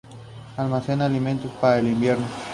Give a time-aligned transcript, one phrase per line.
[0.57, 2.27] Actualmente es la sede de la Casa de la Literatura Peruana.